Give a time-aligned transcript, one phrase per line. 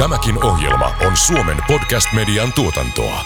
[0.00, 3.24] Tämäkin ohjelma on Suomen podcast-median tuotantoa.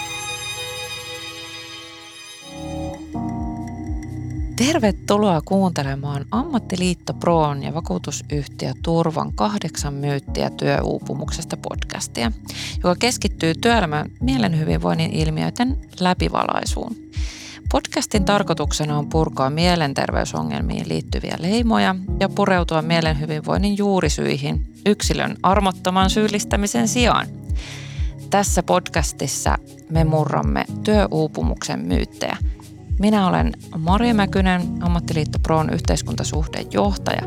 [4.56, 12.32] Tervetuloa kuuntelemaan Ammattiliitto Proon ja vakuutusyhtiö Turvan kahdeksan myyttiä työuupumuksesta podcastia,
[12.76, 16.96] joka keskittyy työelämän mielenhyvinvoinnin ilmiöiden läpivalaisuun.
[17.72, 27.26] Podcastin tarkoituksena on purkaa mielenterveysongelmiin liittyviä leimoja ja pureutua mielenhyvinvoinnin juurisyihin yksilön armottoman syyllistämisen sijaan.
[28.30, 29.58] Tässä podcastissa
[29.90, 32.36] me murramme työuupumuksen myyttejä.
[32.98, 37.22] Minä olen Maria Mäkynen, Ammattiliitto Proon yhteiskuntasuhteen johtaja.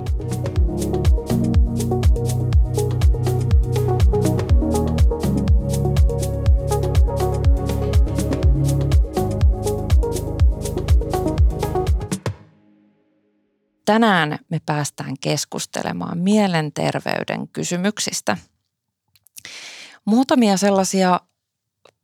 [13.88, 18.38] Tänään me päästään keskustelemaan mielenterveyden kysymyksistä.
[20.06, 21.20] Muutamia sellaisia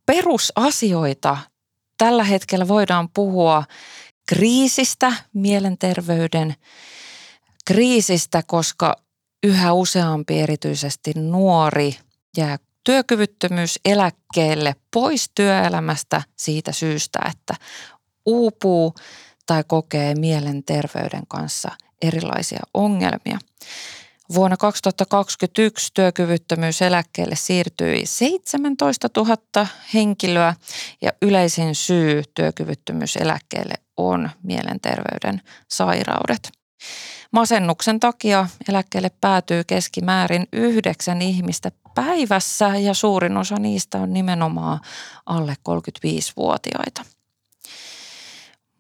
[0.06, 1.38] perusasioita
[1.98, 3.64] tällä hetkellä voidaan puhua
[4.28, 6.56] kriisistä, mielenterveyden
[7.66, 8.96] kriisistä, koska
[9.44, 11.96] yhä useampi erityisesti nuori
[12.38, 17.56] jää työkyvyttömyyseläkkeelle pois työelämästä siitä syystä, että
[18.26, 18.94] uupuu
[19.46, 23.40] tai kokee mielenterveyden kanssa erilaisia ongelmia.
[24.34, 30.54] Vuonna 2021 työkyvyttömyyseläkkeelle siirtyi 17 000 henkilöä
[31.02, 36.52] ja yleisin syy työkyvyttömyyseläkkeelle on mielenterveyden sairaudet.
[37.32, 44.80] Masennuksen takia eläkkeelle päätyy keskimäärin yhdeksän ihmistä päivässä ja suurin osa niistä on nimenomaan
[45.26, 47.06] alle 35-vuotiaita.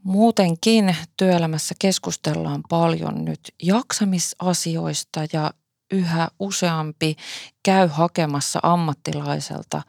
[0.03, 5.51] Muutenkin työelämässä keskustellaan paljon nyt jaksamisasioista ja
[5.91, 7.15] yhä useampi
[7.63, 9.81] käy hakemassa ammattilaiselta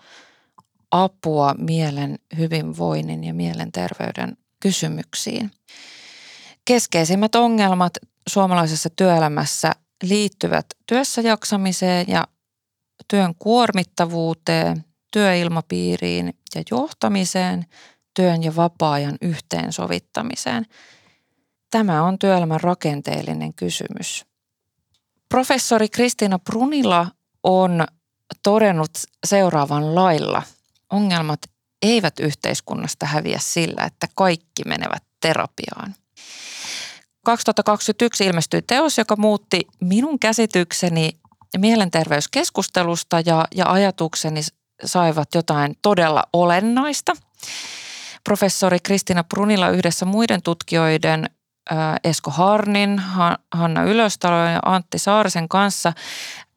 [0.90, 5.50] apua mielen hyvinvoinnin ja mielenterveyden kysymyksiin.
[6.64, 7.92] Keskeisimmät ongelmat
[8.28, 9.72] suomalaisessa työelämässä
[10.02, 12.28] liittyvät työssä jaksamiseen ja
[13.08, 17.66] työn kuormittavuuteen, työilmapiiriin ja johtamiseen–
[18.14, 20.66] työn ja vapaa-ajan yhteensovittamiseen.
[21.70, 24.24] Tämä on työelämän rakenteellinen kysymys.
[25.28, 27.06] Professori Kristiina Brunila
[27.42, 27.86] on
[28.42, 28.90] todennut
[29.26, 30.42] seuraavan lailla.
[30.90, 31.40] Ongelmat
[31.82, 35.94] eivät yhteiskunnasta häviä sillä, että kaikki menevät terapiaan.
[37.24, 41.10] 2021 ilmestyi teos, joka muutti minun käsitykseni
[41.58, 44.40] mielenterveyskeskustelusta ja, ja ajatukseni
[44.84, 47.12] saivat jotain todella olennaista
[48.24, 51.30] professori Kristina Brunilla yhdessä muiden tutkijoiden
[52.04, 53.02] Esko Harnin,
[53.52, 55.92] Hanna Ylöstalo ja Antti Saarisen kanssa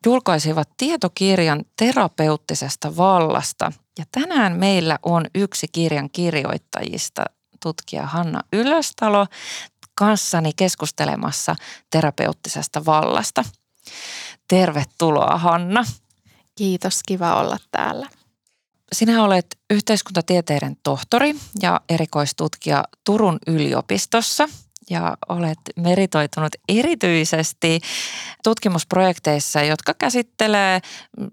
[0.05, 3.71] julkaisivat tietokirjan terapeuttisesta vallasta.
[3.99, 7.25] Ja tänään meillä on yksi kirjan kirjoittajista,
[7.63, 9.27] tutkija Hanna Ylöstalo,
[9.95, 11.55] kanssani keskustelemassa
[11.89, 13.43] terapeuttisesta vallasta.
[14.47, 15.83] Tervetuloa Hanna.
[16.55, 18.07] Kiitos, kiva olla täällä.
[18.91, 24.49] Sinä olet yhteiskuntatieteiden tohtori ja erikoistutkija Turun yliopistossa
[24.89, 27.79] ja olet meritoitunut erityisesti
[28.43, 30.79] tutkimusprojekteissa, jotka käsittelee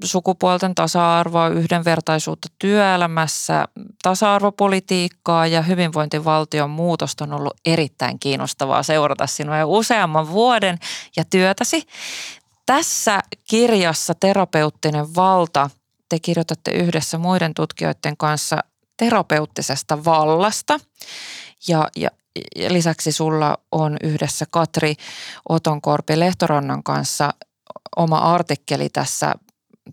[0.05, 3.65] sukupuolten tasa-arvoa, yhdenvertaisuutta työelämässä,
[4.03, 10.79] tasa-arvopolitiikkaa ja hyvinvointivaltion muutosta on ollut erittäin kiinnostavaa seurata sinua jo useamman vuoden
[11.17, 11.83] ja työtäsi.
[12.67, 13.21] Tässä
[13.51, 15.71] kirjassa terapeuttinen valta–
[16.15, 18.65] te kirjoitatte yhdessä muiden tutkijoiden kanssa
[18.97, 20.81] terapeuttisesta vallasta
[21.69, 22.11] ja, ja,
[22.57, 24.95] ja lisäksi sulla on yhdessä Katri
[25.49, 27.35] Otonkorpi Lehtorannan kanssa
[27.97, 29.35] oma artikkeli tässä,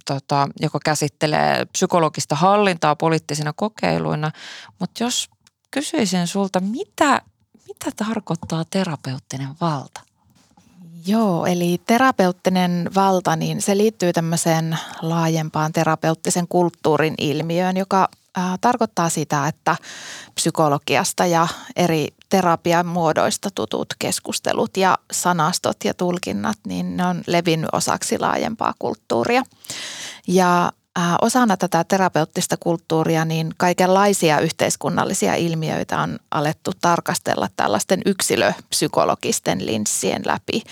[0.05, 4.31] tota, joka käsittelee psykologista hallintaa poliittisina kokeiluina.
[4.79, 5.29] Mutta jos
[5.71, 7.21] kysyisin sulta, mitä,
[7.67, 10.01] mitä tarkoittaa terapeuttinen valta?
[11.07, 19.09] Joo, eli terapeuttinen valta, niin se liittyy tämmöiseen laajempaan terapeuttisen kulttuurin ilmiöön, joka äh, tarkoittaa
[19.09, 19.75] sitä, että
[20.36, 27.69] psykologiasta ja eri terapian muodoista tutut keskustelut ja sanastot ja tulkinnat, niin ne on levinnyt
[27.74, 29.44] osaksi laajempaa kulttuuria.
[30.27, 30.71] Ja
[31.21, 40.63] osana tätä terapeuttista kulttuuria niin kaikenlaisia yhteiskunnallisia ilmiöitä on alettu tarkastella tällaisten yksilöpsykologisten linssien läpi.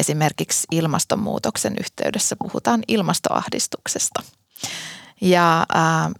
[0.00, 4.22] Esimerkiksi ilmastonmuutoksen yhteydessä puhutaan ilmastoahdistuksesta.
[5.20, 5.66] Ja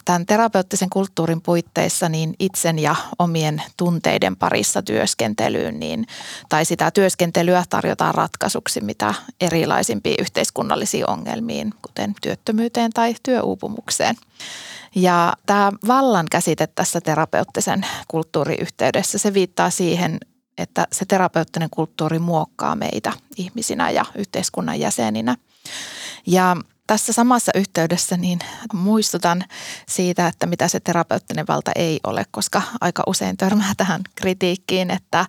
[0.04, 6.06] tämän terapeuttisen kulttuurin puitteissa niin itsen ja omien tunteiden parissa työskentelyyn niin,
[6.48, 14.16] tai sitä työskentelyä tarjotaan ratkaisuksi mitä erilaisimpiin yhteiskunnallisiin ongelmiin, kuten työttömyyteen tai työuupumukseen.
[14.94, 20.18] Ja tämä vallan käsite tässä terapeuttisen kulttuuriyhteydessä, se viittaa siihen,
[20.58, 25.36] että se terapeuttinen kulttuuri muokkaa meitä ihmisinä ja yhteiskunnan jäseninä.
[26.26, 26.56] Ja
[26.90, 28.38] tässä samassa yhteydessä niin
[28.72, 29.44] muistutan
[29.88, 35.26] siitä, että mitä se terapeuttinen valta ei ole, koska aika usein törmää tähän kritiikkiin, että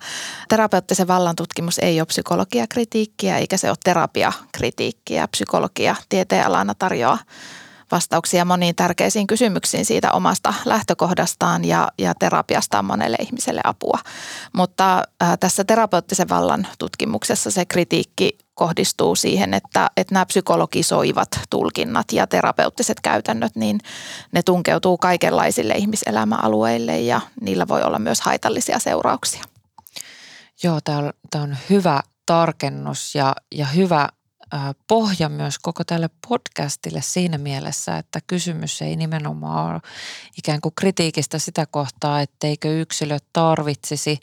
[0.49, 5.27] terapeuttisen vallan tutkimus ei ole psykologiakritiikkiä eikä se ole terapiakritiikkiä.
[5.27, 7.19] Psykologia tieteenalana tarjoaa
[7.91, 13.99] vastauksia moniin tärkeisiin kysymyksiin siitä omasta lähtökohdastaan ja, ja terapiastaan monelle ihmiselle apua.
[14.53, 22.05] Mutta ää, tässä terapeuttisen vallan tutkimuksessa se kritiikki kohdistuu siihen, että, että nämä psykologisoivat tulkinnat
[22.11, 23.79] ja terapeuttiset käytännöt, niin
[24.31, 29.43] ne tunkeutuu kaikenlaisille ihmiselämäalueille ja niillä voi olla myös haitallisia seurauksia.
[30.63, 34.09] Joo, tämä on, on hyvä tarkennus ja, ja hyvä
[34.87, 39.81] pohja myös koko tälle podcastille siinä mielessä, että kysymys ei nimenomaan ole
[40.37, 44.19] ikään kuin kritiikistä sitä kohtaa, etteikö yksilö tarvitsisi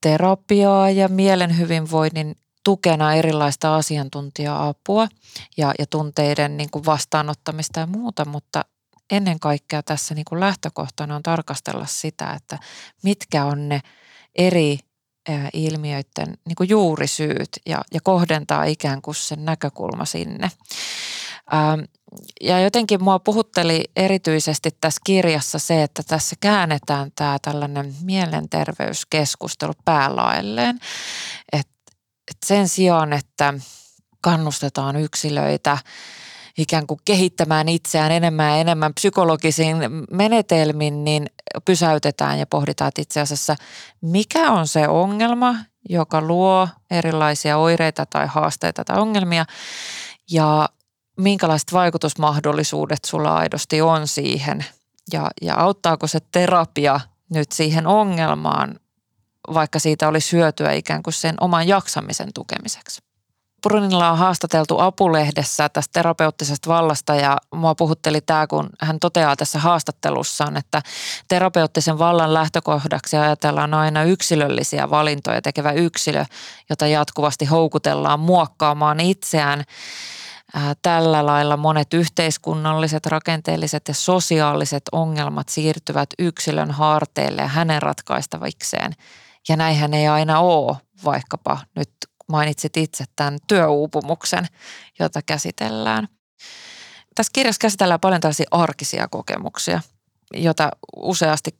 [0.00, 5.08] terapiaa ja mielen hyvinvoinnin tukena erilaista asiantuntija-apua
[5.56, 8.64] ja, ja tunteiden niin kuin vastaanottamista ja muuta, mutta
[9.10, 12.58] ennen kaikkea tässä niin kuin lähtökohtana on tarkastella sitä, että
[13.02, 13.80] mitkä on ne
[14.34, 14.78] eri
[15.52, 20.50] ilmiöiden niin kuin juurisyyt ja, ja kohdentaa ikään kuin sen näkökulma sinne.
[21.54, 21.80] Ähm,
[22.40, 30.78] ja jotenkin mua puhutteli erityisesti tässä kirjassa se, että tässä käännetään tämä tällainen mielenterveyskeskustelu päälaelleen.
[31.52, 31.68] Et,
[32.30, 33.54] et sen sijaan, että
[34.20, 35.78] kannustetaan yksilöitä–
[36.58, 39.76] ikään kuin kehittämään itseään enemmän ja enemmän psykologisiin
[40.10, 41.26] menetelmin, niin
[41.64, 43.56] pysäytetään ja pohditaan että itse asiassa,
[44.00, 45.54] mikä on se ongelma,
[45.88, 49.44] joka luo erilaisia oireita tai haasteita tai ongelmia
[50.30, 50.68] ja
[51.16, 54.64] minkälaiset vaikutusmahdollisuudet sulla aidosti on siihen
[55.12, 57.00] ja, ja auttaako se terapia
[57.30, 58.80] nyt siihen ongelmaan,
[59.54, 63.13] vaikka siitä olisi hyötyä ikään kuin sen oman jaksamisen tukemiseksi.
[63.64, 69.58] Brunilla on haastateltu Apulehdessä tästä terapeuttisesta vallasta ja mua puhutteli tämä, kun hän toteaa tässä
[69.58, 70.82] haastattelussaan, että
[71.28, 76.24] terapeuttisen vallan lähtökohdaksi ajatellaan aina yksilöllisiä valintoja tekevä yksilö,
[76.70, 79.64] jota jatkuvasti houkutellaan muokkaamaan itseään.
[80.82, 88.92] Tällä lailla monet yhteiskunnalliset, rakenteelliset ja sosiaaliset ongelmat siirtyvät yksilön harteille ja hänen ratkaistavakseen.
[89.48, 91.90] Ja näinhän ei aina ole, vaikkapa nyt
[92.28, 94.46] mainitsit itse tämän työuupumuksen,
[95.00, 96.08] jota käsitellään.
[97.14, 99.80] Tässä kirjassa käsitellään paljon tällaisia arkisia kokemuksia,
[100.34, 101.56] joita useasti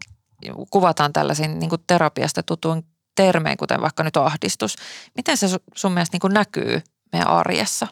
[0.71, 4.77] kuvataan tällaisiin niin terapiasta tutuin termein, kuten vaikka nyt ahdistus.
[5.17, 6.83] Miten se sun mielestä niin näkyy
[7.13, 7.87] meidän arjessa?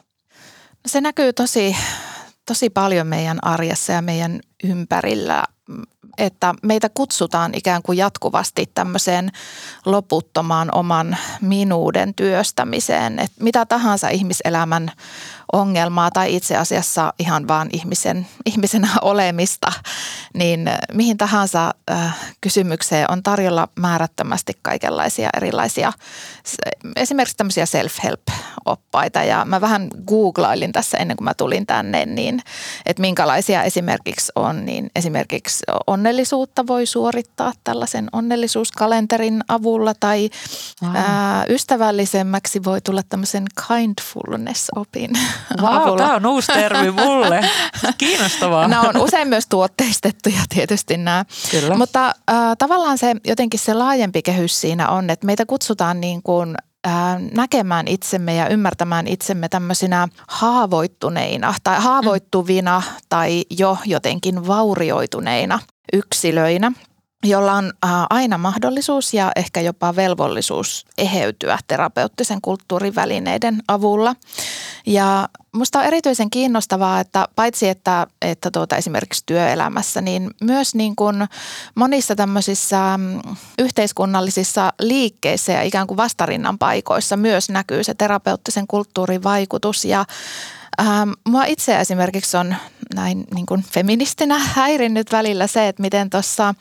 [0.83, 1.75] No se näkyy tosi,
[2.45, 5.43] tosi paljon meidän arjessa ja meidän ympärillä
[6.17, 9.31] että meitä kutsutaan ikään kuin jatkuvasti tämmöiseen
[9.85, 13.19] loputtomaan oman minuuden työstämiseen.
[13.19, 14.91] Että mitä tahansa ihmiselämän
[15.53, 19.71] ongelmaa tai itse asiassa ihan vaan ihmisen, ihmisenä olemista,
[20.33, 25.93] niin mihin tahansa äh, kysymykseen on tarjolla määrättömästi kaikenlaisia erilaisia,
[26.95, 27.65] esimerkiksi tämmöisiä
[28.63, 29.23] self-help-oppaita.
[29.23, 32.41] Ja mä vähän googlailin tässä ennen kuin mä tulin tänne, niin
[32.85, 40.29] että minkälaisia esimerkiksi on, niin esimerkiksi onnellisuutta voi suorittaa tällaisen onnellisuuskalenterin avulla tai
[40.83, 40.95] wow.
[40.95, 45.11] ää, ystävällisemmäksi voi tulla tämmöisen kindfulness-opin
[45.61, 47.41] Wow, tämä on uusi termi mulle.
[47.97, 48.67] Kiinnostavaa.
[48.67, 51.25] Nämä on usein myös tuotteistettuja tietysti nämä.
[51.51, 51.75] Kyllä.
[51.75, 56.55] Mutta äh, tavallaan se jotenkin se laajempi kehys siinä on, että meitä kutsutaan niin kuin
[57.31, 65.59] näkemään itsemme ja ymmärtämään itsemme tämmöisinä haavoittuneina tai haavoittuvina tai jo jotenkin vaurioituneina
[65.93, 66.71] yksilöinä–
[67.23, 67.73] jolla on
[68.09, 74.15] aina mahdollisuus ja ehkä jopa velvollisuus eheytyä terapeuttisen kulttuurin välineiden avulla.
[74.85, 80.95] Ja Minusta on erityisen kiinnostavaa, että paitsi että, että tuota esimerkiksi työelämässä, niin myös niin
[80.95, 81.27] kuin
[81.75, 83.19] monissa tämmöisissä mm,
[83.59, 89.85] yhteiskunnallisissa liikkeissä ja ikään kuin vastarinnan paikoissa myös näkyy se terapeuttisen kulttuurin vaikutus.
[89.85, 90.05] Ja
[90.81, 92.55] Ähm, mua itse esimerkiksi on
[92.95, 96.55] näin niin kuin feministinä häirinnyt välillä se, että miten tuossa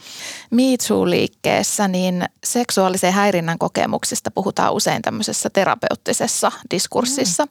[0.50, 7.44] Me Too-liikkeessä niin seksuaalisen häirinnän kokemuksista puhutaan usein tämmöisessä terapeuttisessa diskurssissa.
[7.44, 7.50] Mm.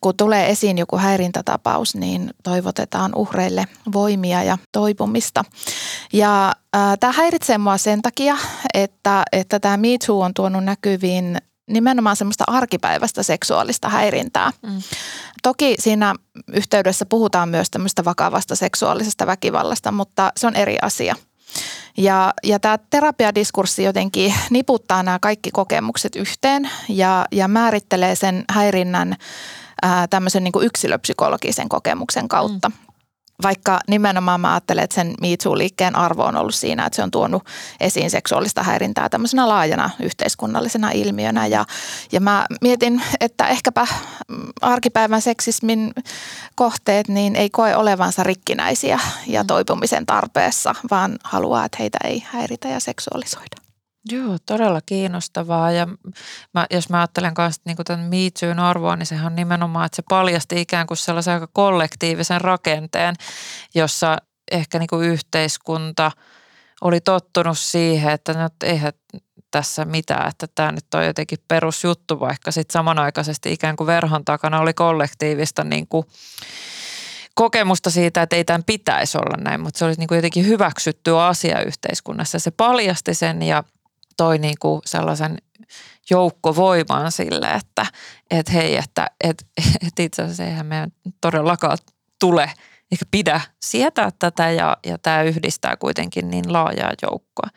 [0.00, 5.44] Kun tulee esiin joku häirintätapaus, niin toivotetaan uhreille voimia ja toipumista.
[6.12, 8.36] Ja äh, tämä häiritsee mua sen takia,
[8.74, 11.38] että, että tämä Me Too on tuonut näkyviin
[11.70, 14.50] nimenomaan semmoista arkipäiväistä seksuaalista häirintää.
[14.62, 14.82] Mm.
[15.42, 16.14] Toki siinä
[16.52, 21.16] yhteydessä puhutaan myös tämmöistä vakavasta seksuaalisesta väkivallasta, mutta se on eri asia.
[21.96, 29.16] Ja, ja tämä terapiadiskurssi jotenkin niputtaa nämä kaikki kokemukset yhteen ja, ja määrittelee sen häirinnän
[29.82, 32.68] ää, tämmöisen niin kuin yksilöpsykologisen kokemuksen kautta.
[32.68, 32.91] Mm.
[33.42, 37.10] Vaikka nimenomaan mä ajattelen, että sen Me liikkeen arvo on ollut siinä, että se on
[37.10, 37.42] tuonut
[37.80, 41.46] esiin seksuaalista häirintää tämmöisenä laajana yhteiskunnallisena ilmiönä.
[41.46, 41.64] Ja,
[42.12, 43.86] ja mä mietin, että ehkäpä
[44.60, 45.92] arkipäivän seksismin
[46.54, 49.46] kohteet niin ei koe olevansa rikkinäisiä ja mm.
[49.46, 53.71] toipumisen tarpeessa, vaan haluaa, että heitä ei häiritä ja seksuaalisoida.
[54.10, 55.70] Joo, todella kiinnostavaa.
[55.70, 55.86] Ja
[56.54, 59.96] mä, jos mä ajattelen myös niin tämän Me Toon arvoa, niin sehän on nimenomaan, että
[59.96, 63.14] se paljasti ikään kuin sellaisen aika kollektiivisen rakenteen,
[63.74, 64.16] jossa
[64.52, 66.10] ehkä niin kuin yhteiskunta
[66.80, 68.92] oli tottunut siihen, että no, eihän
[69.50, 74.60] tässä mitään, että tämä nyt on jotenkin perusjuttu, vaikka sitten samanaikaisesti ikään kuin verhon takana
[74.60, 76.06] oli kollektiivista niin kuin
[77.34, 81.18] kokemusta siitä, että ei tämän pitäisi olla näin, mutta se oli niin kuin jotenkin hyväksytty
[81.18, 82.38] asia yhteiskunnassa.
[82.38, 83.64] Se paljasti sen ja
[84.16, 85.38] toi niin kuin sellaisen
[86.10, 87.86] joukkovoiman sille, että
[88.30, 89.46] et hei, että et,
[89.86, 91.78] et itse asiassa eihän meidän todellakaan
[92.18, 92.50] tule
[92.92, 97.48] eikä pidä sietää tätä ja, ja tämä yhdistää kuitenkin niin laajaa joukkoa.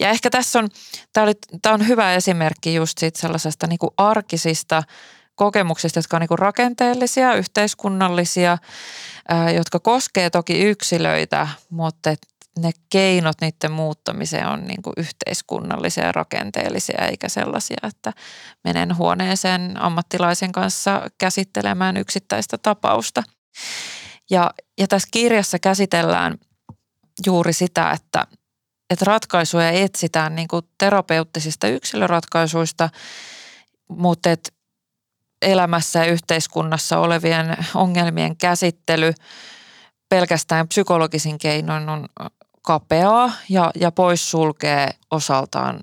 [0.00, 0.68] Ja ehkä tässä on,
[1.12, 4.82] tämä, oli, tämä on hyvä esimerkki just siitä sellaisesta niin kuin arkisista
[5.34, 8.58] kokemuksista, jotka on niin kuin rakenteellisia, yhteiskunnallisia,
[9.28, 12.18] ää, jotka koskee toki yksilöitä, mutta et
[12.62, 18.12] ne keinot niiden muuttamiseen on niin kuin yhteiskunnallisia ja rakenteellisia, eikä sellaisia, että
[18.64, 23.22] menen huoneeseen ammattilaisen kanssa käsittelemään yksittäistä tapausta.
[24.30, 26.38] Ja, ja tässä kirjassa käsitellään
[27.26, 28.26] juuri sitä, että,
[28.90, 32.90] että ratkaisuja etsitään niin kuin terapeuttisista yksilöratkaisuista,
[33.88, 34.50] mutta että
[35.42, 39.12] elämässä ja yhteiskunnassa olevien ongelmien käsittely
[40.08, 42.08] pelkästään psykologisin keinoin on
[42.68, 45.80] kapeaa ja, ja poissulkee osaltaan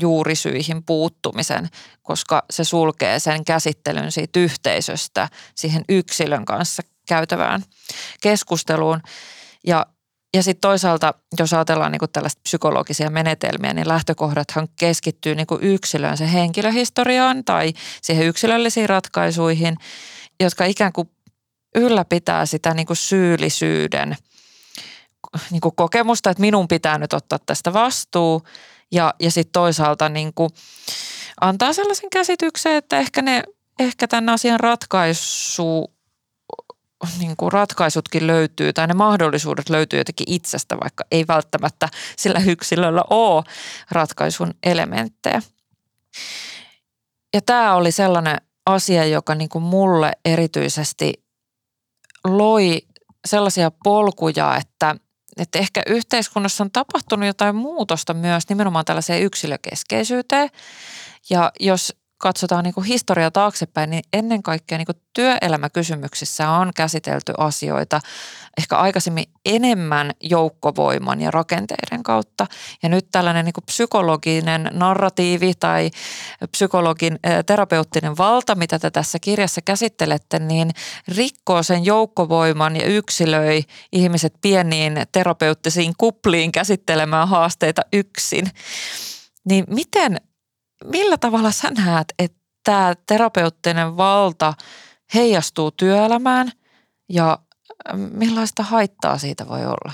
[0.00, 1.68] juurisyihin puuttumisen,
[2.02, 7.62] koska se sulkee sen käsittelyn siitä yhteisöstä siihen yksilön kanssa käytävään
[8.20, 9.02] keskusteluun.
[9.66, 9.86] Ja,
[10.34, 16.32] ja sitten toisaalta, jos ajatellaan niin tällaista psykologisia menetelmiä, niin lähtökohdathan keskittyy niin yksilön se
[16.32, 19.76] henkilöhistoriaan tai siihen yksilöllisiin ratkaisuihin,
[20.40, 21.10] jotka ikään kuin
[21.74, 24.16] ylläpitää sitä niin syyllisyyden–
[25.50, 28.42] niin kuin kokemusta, että minun pitää nyt ottaa tästä vastuu
[28.92, 30.50] ja, ja sitten toisaalta niin kuin
[31.40, 33.42] antaa sellaisen käsityksen, että ehkä, ne,
[33.80, 35.92] ehkä tämän asian ratkaisu,
[37.18, 43.02] niin kuin ratkaisutkin löytyy tai ne mahdollisuudet löytyy jotenkin itsestä, vaikka ei välttämättä sillä yksilöllä
[43.10, 43.44] ole
[43.90, 45.42] ratkaisun elementtejä.
[47.34, 51.12] Ja tämä oli sellainen asia, joka niin kuin mulle erityisesti
[52.24, 52.82] loi
[53.26, 54.96] sellaisia polkuja, että
[55.36, 60.50] että ehkä yhteiskunnassa on tapahtunut jotain muutosta myös nimenomaan tällaiseen yksilökeskeisyyteen.
[61.30, 68.00] Ja jos katsotaan niin kuin historia taaksepäin, niin ennen kaikkea niin työelämäkysymyksissä on käsitelty asioita
[68.58, 72.46] ehkä aikaisemmin enemmän joukkovoiman ja rakenteiden kautta.
[72.82, 75.90] Ja nyt tällainen niin psykologinen narratiivi tai
[76.50, 80.70] psykologin terapeuttinen valta, mitä te tässä kirjassa käsittelette, niin
[81.16, 88.50] rikkoo sen joukkovoiman ja yksilöi ihmiset pieniin terapeuttisiin kupliin käsittelemään haasteita yksin.
[89.44, 90.20] Niin miten
[90.90, 94.54] millä tavalla sä näet, että tämä terapeuttinen valta
[95.14, 96.52] heijastuu työelämään
[97.08, 97.38] ja
[97.94, 99.92] millaista haittaa siitä voi olla?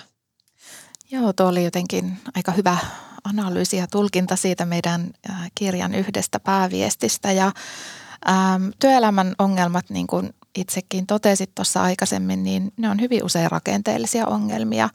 [1.11, 2.77] Joo, tuo oli jotenkin aika hyvä
[3.25, 5.11] analyysi ja tulkinta siitä meidän
[5.55, 7.33] kirjan yhdestä pääviestistä.
[7.33, 7.53] Ja
[8.29, 14.27] ähm, työelämän ongelmat, niin kuin itsekin totesit tuossa aikaisemmin, niin ne on hyvin usein rakenteellisia
[14.27, 14.89] ongelmia.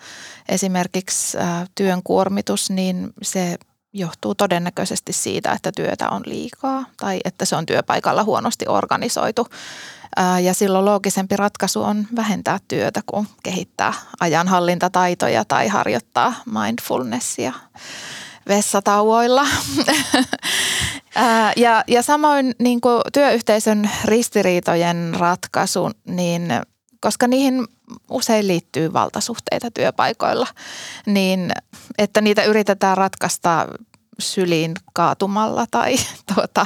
[0.49, 3.57] Esimerkiksi äh, työn kuormitus, niin se
[3.97, 9.47] johtuu todennäköisesti siitä, että työtä on liikaa tai että se on työpaikalla huonosti organisoitu.
[10.43, 17.53] Ja silloin loogisempi ratkaisu on vähentää työtä, kuin kehittää ajanhallintataitoja tai harjoittaa mindfulnessia
[18.47, 19.45] vessatauoilla.
[21.55, 26.51] ja, ja samoin niin kuin työyhteisön ristiriitojen ratkaisu, niin
[26.99, 27.67] koska niihin
[28.09, 30.47] usein liittyy valtasuhteita työpaikoilla,
[31.05, 31.51] niin
[31.97, 33.67] että niitä yritetään ratkaista
[34.19, 35.95] syliin kaatumalla tai
[36.35, 36.65] tuota,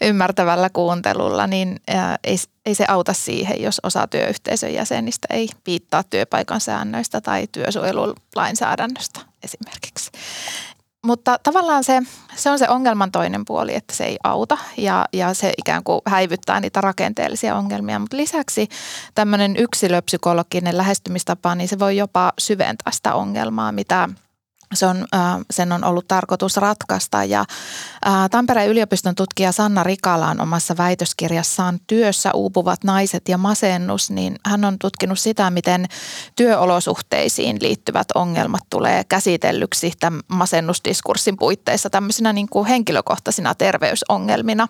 [0.00, 1.80] ymmärtävällä kuuntelulla, niin
[2.24, 2.36] ei,
[2.66, 10.10] ei se auta siihen, jos osa työyhteisön jäsenistä ei piittaa työpaikan säännöistä tai työsuojelulainsäädännöstä esimerkiksi.
[11.06, 12.02] Mutta tavallaan se,
[12.36, 16.00] se on se ongelman toinen puoli, että se ei auta ja, ja se ikään kuin
[16.06, 17.98] häivyttää niitä rakenteellisia ongelmia.
[17.98, 18.68] Mutta lisäksi
[19.14, 24.08] tämmöinen yksilöpsykologinen lähestymistapa, niin se voi jopa syventää sitä ongelmaa, mitä–
[24.74, 25.06] se on,
[25.50, 27.44] sen on ollut tarkoitus ratkaista ja
[28.30, 34.64] Tampereen yliopiston tutkija Sanna Rikala on omassa väitöskirjassaan Työssä uupuvat naiset ja masennus, niin hän
[34.64, 35.86] on tutkinut sitä, miten
[36.36, 44.68] työolosuhteisiin liittyvät ongelmat tulee käsitellyksi tämän masennusdiskurssin puitteissa tämmöisinä niin kuin henkilökohtaisina terveysongelmina.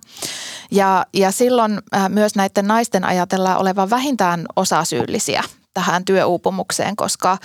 [0.70, 1.78] Ja, ja silloin
[2.08, 5.42] myös näiden naisten ajatellaan olevan vähintään osasyyllisiä
[5.74, 7.38] tähän työuupumukseen, koska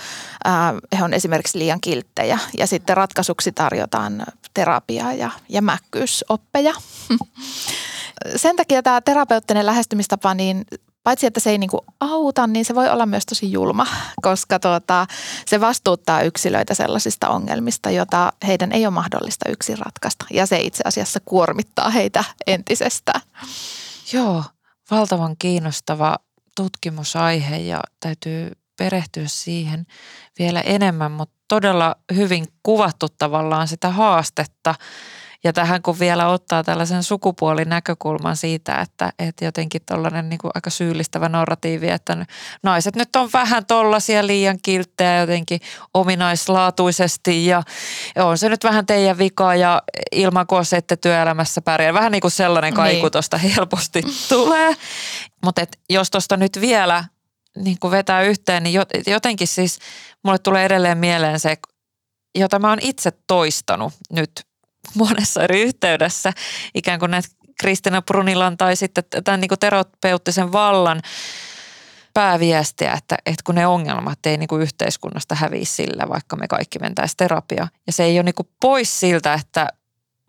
[0.98, 2.38] he on esimerkiksi liian kilttejä.
[2.58, 6.74] Ja sitten ratkaisuksi tarjotaan terapiaa ja, ja mäkkyysoppeja.
[8.36, 10.64] Sen takia tämä terapeuttinen lähestymistapa, niin
[11.08, 13.86] paitsi että se ei niinku auta, niin se voi olla myös tosi julma,
[14.22, 15.06] koska tuota,
[15.46, 20.26] se vastuuttaa yksilöitä sellaisista ongelmista, joita heidän ei ole mahdollista yksin ratkaista.
[20.30, 23.20] Ja se itse asiassa kuormittaa heitä entisestään.
[24.12, 24.44] Joo,
[24.90, 26.16] valtavan kiinnostava
[26.58, 29.86] tutkimusaihe ja täytyy perehtyä siihen
[30.38, 34.74] vielä enemmän, mutta todella hyvin kuvattu tavallaan sitä haastetta.
[35.44, 41.28] Ja tähän kun vielä ottaa tällaisen sukupuolinäkökulman siitä, että, että jotenkin tuollainen niin aika syyllistävä
[41.28, 42.26] narratiivi, että
[42.62, 45.60] naiset nyt on vähän tollaisia liian kilttejä jotenkin
[45.94, 47.62] ominaislaatuisesti ja
[48.16, 51.94] on se nyt vähän teidän vika ja ilman kun ette työelämässä pärjää.
[51.94, 53.12] Vähän niin kuin sellainen kaiku niin.
[53.12, 54.76] tuosta helposti tulee.
[55.44, 57.04] Mutta jos tuosta nyt vielä
[57.56, 59.78] niin kuin vetää yhteen, niin jotenkin siis
[60.24, 61.56] mulle tulee edelleen mieleen se,
[62.38, 64.47] jota mä oon itse toistanut nyt
[64.94, 66.32] monessa eri yhteydessä,
[66.74, 67.28] ikään kuin näitä
[67.60, 71.02] Kristina Brunilan tai sitten tämän niin kuin terapeuttisen vallan
[72.14, 76.78] pääviestiä, että, että kun ne ongelmat ei niin kuin yhteiskunnasta häviä sillä, vaikka me kaikki
[76.78, 77.68] mentäisiin terapia.
[77.86, 79.68] Ja se ei ole niin kuin pois siltä, että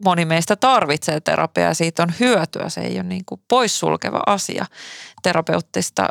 [0.05, 2.69] moni meistä tarvitsee terapiaa ja siitä on hyötyä.
[2.69, 4.65] Se ei ole niin kuin poissulkeva asia.
[5.23, 6.07] Terapeuttista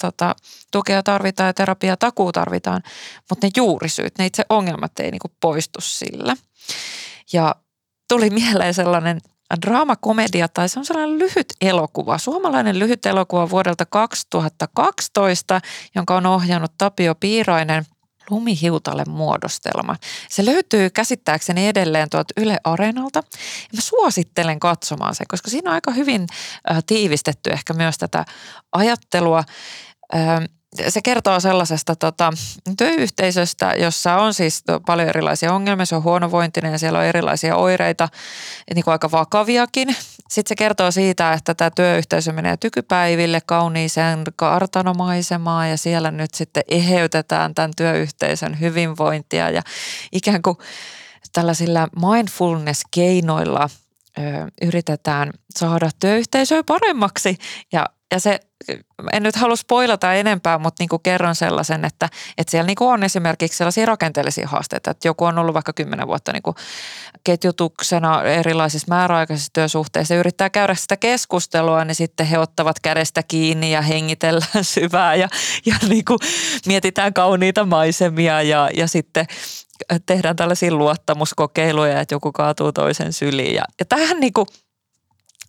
[0.00, 0.34] tota,
[0.72, 2.82] tukea tarvitaan ja terapia takuu tarvitaan,
[3.30, 6.36] mutta ne juurisyyt, ne itse ongelmat ei niin kuin poistu sillä.
[7.32, 7.54] Ja
[8.08, 9.20] tuli mieleen sellainen
[9.66, 15.60] draamakomedia tai se on sellainen lyhyt elokuva, suomalainen lyhyt elokuva vuodelta 2012,
[15.94, 17.84] jonka on ohjannut Tapio Piirainen–
[18.30, 19.96] lumihiutalle muodostelma.
[20.28, 23.22] Se löytyy käsittääkseni edelleen tuolta Yle Areenalta.
[23.74, 26.26] Mä suosittelen katsomaan sen, koska siinä on aika hyvin
[26.86, 28.24] tiivistetty ehkä myös tätä
[28.72, 29.44] ajattelua
[30.88, 32.32] se kertoo sellaisesta tota,
[32.78, 35.86] työyhteisöstä, jossa on siis paljon erilaisia ongelmia.
[35.86, 38.08] Se on huonovointinen ja siellä on erilaisia oireita,
[38.74, 39.96] niin kuin aika vakaviakin.
[40.28, 46.62] Sitten se kertoo siitä, että tämä työyhteisö menee tykypäiville kauniiseen kartanomaisemaan ja siellä nyt sitten
[46.68, 49.62] eheytetään tämän työyhteisön hyvinvointia ja
[50.12, 50.56] ikään kuin
[51.32, 53.68] tällaisilla mindfulness-keinoilla
[54.62, 57.38] yritetään saada työyhteisöä paremmaksi
[57.72, 58.40] ja ja se,
[59.12, 62.88] en nyt halua spoilata enempää, mutta niin kuin kerron sellaisen, että, että siellä niin kuin
[62.88, 66.56] on esimerkiksi sellaisia rakenteellisia haasteita, että joku on ollut vaikka kymmenen vuotta niin kuin
[67.24, 73.72] ketjutuksena erilaisissa määräaikaisissa työsuhteissa ja yrittää käydä sitä keskustelua, niin sitten he ottavat kädestä kiinni
[73.72, 75.28] ja hengitellään syvää ja,
[75.66, 76.18] ja niin kuin
[76.66, 79.26] mietitään kauniita maisemia ja, ja sitten
[80.06, 83.54] tehdään tällaisia luottamuskokeiluja, että joku kaatuu toisen syliin.
[83.54, 84.46] Ja, ja tähän niin kuin–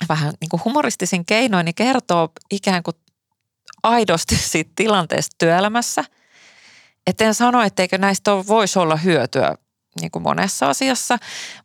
[0.09, 2.95] vähän niin kuin humoristisin keinoin niin kertoo ikään kuin
[3.83, 6.03] aidosti siitä tilanteesta työelämässä.
[7.07, 9.55] Että en sano, etteikö näistä voisi olla hyötyä
[10.01, 11.17] niin kuin monessa asiassa,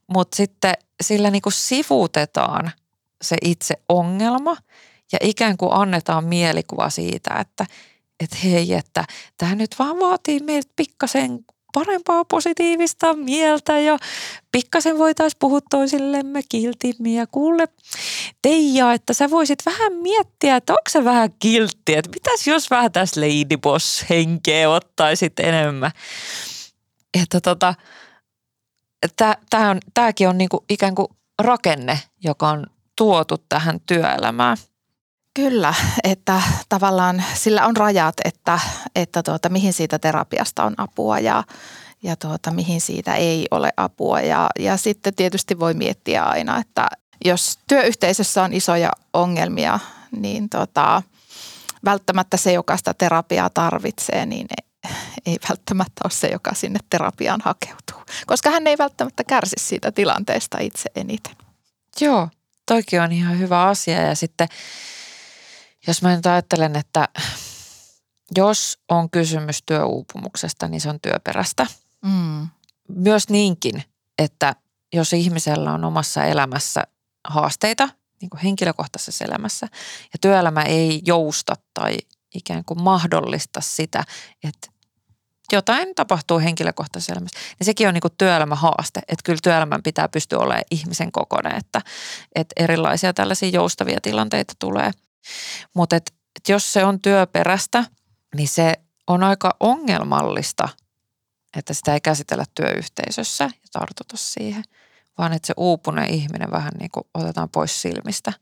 [0.07, 2.73] mutta sitten sillä niin kuin sivutetaan
[3.23, 4.57] se itse ongelma
[5.13, 7.67] ja ikään kuin annetaan mielikuva siitä, että
[8.21, 9.05] että hei, että
[9.39, 13.99] tämä nyt vaan vaatii meiltä pikkasen parempaa positiivista mieltä ja
[14.53, 17.15] pikkasen voitaisiin puhua toisillemme kiltimmin.
[17.15, 17.69] Ja kuule
[18.43, 22.93] Teija, että sä voisit vähän miettiä, että onko se vähän kiltti, että mitäs jos vähän
[22.93, 25.91] tässä ladyboss henkeä ottaisit enemmän.
[27.23, 27.75] Että tota,
[29.51, 31.09] tämä on, tämäkin on niinku ikään kuin
[31.43, 34.57] rakenne, joka on tuotu tähän työelämään–
[35.35, 38.61] Kyllä, että tavallaan sillä on rajat, että,
[38.97, 41.45] että tuota, mihin siitä terapiasta on apua ja,
[42.03, 44.21] ja tuota, mihin siitä ei ole apua.
[44.21, 46.87] Ja, ja sitten tietysti voi miettiä aina, että
[47.25, 49.79] jos työyhteisössä on isoja ongelmia,
[50.17, 51.03] niin tota,
[51.85, 54.47] välttämättä se, joka sitä terapiaa tarvitsee, niin
[55.27, 58.15] ei, välttämättä ole se, joka sinne terapiaan hakeutuu.
[58.27, 61.37] Koska hän ei välttämättä kärsi siitä tilanteesta itse eniten.
[62.01, 62.29] Joo,
[62.67, 64.49] toikin on ihan hyvä asia ja sitten
[65.87, 67.09] jos mä nyt ajattelen, että
[68.37, 71.67] jos on kysymys työuupumuksesta, niin se on työperäistä.
[72.05, 72.49] Mm.
[72.89, 73.83] Myös niinkin,
[74.19, 74.57] että
[74.93, 76.83] jos ihmisellä on omassa elämässä
[77.25, 77.89] haasteita,
[78.21, 79.69] niin kuin henkilökohtaisessa elämässä,
[80.13, 81.97] ja työelämä ei jousta tai
[82.35, 84.05] ikään kuin mahdollista sitä,
[84.45, 84.69] että
[85.53, 90.09] jotain tapahtuu henkilökohtaisessa elämässä, niin sekin on niin kuin työelämän haaste, että kyllä työelämän pitää
[90.09, 91.81] pystyä olemaan ihmisen kokoinen, että,
[92.35, 94.91] että erilaisia tällaisia joustavia tilanteita tulee.
[95.75, 97.85] Mutta et, et jos se on työperäistä,
[98.37, 98.75] niin se
[99.07, 100.69] on aika ongelmallista,
[101.57, 104.65] että sitä ei käsitellä työyhteisössä ja tartuta siihen,
[105.19, 108.33] vaan että se uupuneen ihminen vähän niin kuin otetaan pois silmistä.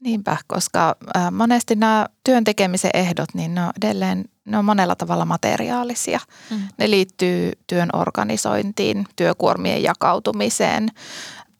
[0.00, 0.96] Niinpä, koska
[1.30, 6.20] monesti nämä työn tekemisen ehdot, niin ne on edelleen ne on monella tavalla materiaalisia.
[6.50, 6.60] Mm.
[6.78, 10.88] Ne liittyy työn organisointiin, työkuormien jakautumiseen,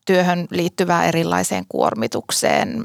[0.06, 2.84] työhön liittyvään erilaiseen kuormitukseen,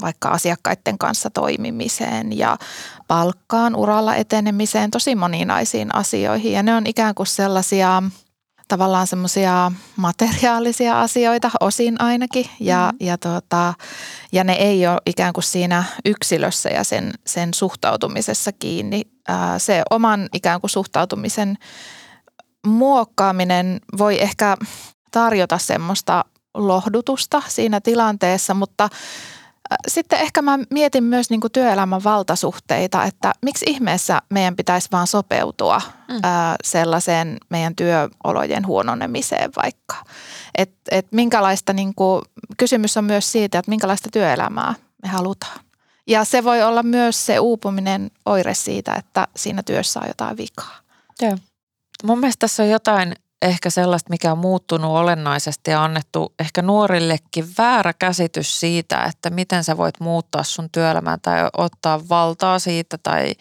[0.00, 2.58] vaikka asiakkaiden kanssa toimimiseen ja
[3.08, 6.52] palkkaan, uralla etenemiseen, tosi moninaisiin asioihin.
[6.52, 8.02] Ja ne on ikään kuin sellaisia
[8.68, 13.06] tavallaan semmoisia materiaalisia asioita, osin ainakin, ja, mm.
[13.06, 13.74] ja, tuota,
[14.32, 19.02] ja ne ei ole ikään kuin siinä yksilössä ja sen, sen suhtautumisessa kiinni.
[19.58, 21.58] Se oman ikään kuin suhtautumisen
[22.66, 24.56] muokkaaminen voi ehkä
[25.10, 28.88] tarjota semmoista lohdutusta siinä tilanteessa, mutta
[29.88, 35.06] sitten ehkä mä mietin myös niin kuin työelämän valtasuhteita, että miksi ihmeessä meidän pitäisi vaan
[35.06, 36.20] sopeutua mm.
[36.64, 39.96] sellaiseen meidän työolojen huononemiseen vaikka.
[40.58, 42.22] Et, et minkälaista, niin kuin,
[42.56, 45.60] kysymys on myös siitä, että minkälaista työelämää me halutaan.
[46.06, 50.76] Ja se voi olla myös se uupuminen oire siitä, että siinä työssä on jotain vikaa.
[51.22, 51.36] Joo.
[52.04, 57.46] Mun mielestä tässä on jotain ehkä sellaista, mikä on muuttunut olennaisesti ja annettu ehkä nuorillekin
[57.58, 63.34] väärä käsitys siitä, että miten sä voit muuttaa sun työelämää tai ottaa valtaa siitä tai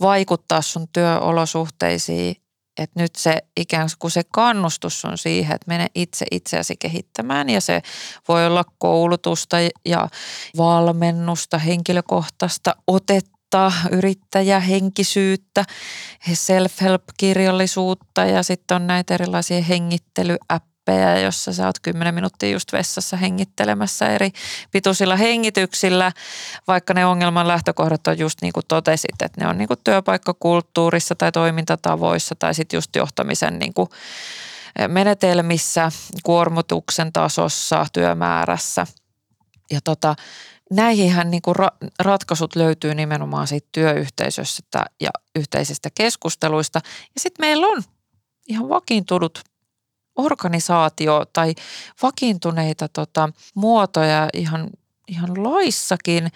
[0.00, 2.36] vaikuttaa sun työolosuhteisiin.
[2.78, 7.60] Että nyt se ikään kuin se kannustus on siihen, että mene itse itseäsi kehittämään ja
[7.60, 7.82] se
[8.28, 10.08] voi olla koulutusta ja
[10.56, 15.64] valmennusta, henkilökohtaista otetta opettaa yrittäjähenkisyyttä,
[16.32, 24.08] self-help-kirjallisuutta ja sitten on näitä erilaisia hengittelyäppejä, jossa sä oot 10 minuuttia just vessassa hengittelemässä
[24.08, 24.30] eri
[24.70, 26.12] pituisilla hengityksillä,
[26.66, 31.14] vaikka ne ongelman lähtökohdat on just niin kuin totesit, että ne on niin kuin työpaikkakulttuurissa
[31.14, 33.88] tai toimintatavoissa tai sitten just johtamisen niin kuin
[34.88, 38.86] menetelmissä, kuormutuksen tasossa, työmäärässä.
[39.70, 40.14] Ja tota,
[40.70, 46.80] näihinhän niin kuin ra- ratkaisut löytyy nimenomaan siitä työyhteisöstä ja yhteisistä keskusteluista.
[46.84, 47.82] Ja sitten meillä on
[48.48, 49.42] ihan vakiintunut
[50.16, 51.54] organisaatio tai
[52.02, 54.70] vakiintuneita tota, muotoja ihan,
[55.08, 56.28] ihan laissakin,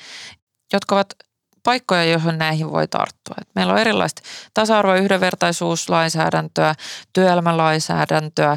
[0.73, 1.15] jotka ovat
[1.63, 3.35] paikkoja, joihin näihin voi tarttua.
[3.41, 4.23] Et meillä on erilaista
[4.55, 6.75] tasa-arvo- ja yhdenvertaisuuslainsäädäntöä,
[7.13, 8.57] työelämälainsäädäntöä.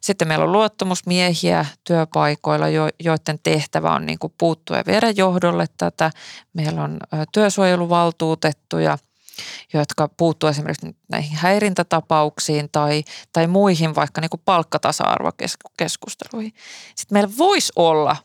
[0.00, 2.66] Sitten meillä on luottamusmiehiä työpaikoilla,
[3.00, 6.10] joiden tehtävä on niin puuttua ja viedä johdolle tätä.
[6.52, 6.98] Meillä on
[7.32, 8.98] työsuojeluvaltuutettuja,
[9.72, 16.54] jotka puuttuu esimerkiksi näihin häirintätapauksiin tai, tai muihin vaikka niin palkkatasa-arvokeskusteluihin.
[16.94, 18.16] Sitten meillä voisi olla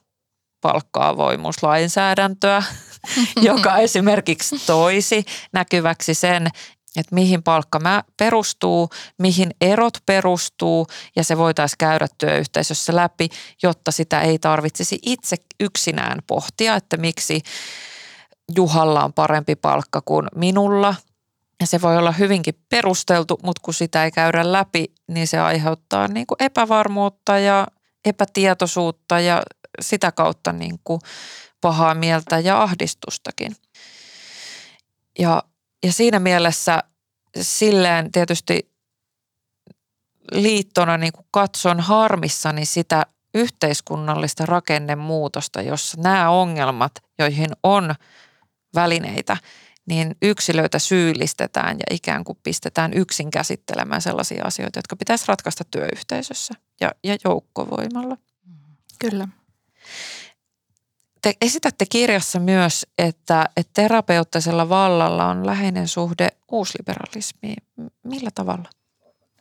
[0.62, 2.64] palkka-avoimuuslainsäädäntöä,
[3.42, 6.48] joka esimerkiksi toisi näkyväksi sen,
[6.96, 7.80] että mihin palkka
[8.18, 13.30] perustuu, mihin erot perustuu ja se voitaisiin käydä työyhteisössä läpi,
[13.64, 17.42] jotta sitä ei tarvitsisi itse yksinään pohtia, että miksi
[18.56, 20.96] Juhalla on parempi palkka kuin minulla.
[21.62, 26.08] Ja se voi olla hyvinkin perusteltu, mutta kun sitä ei käydä läpi, niin se aiheuttaa
[26.08, 27.68] niin kuin epävarmuutta ja
[28.06, 29.44] epätietoisuutta ja
[29.82, 31.02] sitä kautta niin kuin
[31.64, 33.56] pahaa mieltä ja ahdistustakin.
[35.20, 35.44] Ja,
[35.84, 36.84] ja siinä mielessä
[37.42, 38.72] silleen tietysti
[40.32, 47.96] liittona niin kuin katson harmissani sitä yhteiskunnallista rakennemuutosta, jossa nämä ongelmat, joihin on
[48.76, 49.38] välineitä,
[49.86, 56.54] niin yksilöitä syyllistetään ja ikään kuin pistetään yksin käsittelemään sellaisia asioita, jotka pitäisi ratkaista työyhteisössä
[56.82, 58.18] ja, ja joukkovoimalla.
[59.00, 59.28] Kyllä.
[61.24, 67.58] Te esitätte kirjassa myös, että, että terapeuttisella vallalla on läheinen suhde uusliberalismiin.
[68.04, 68.70] Millä tavalla?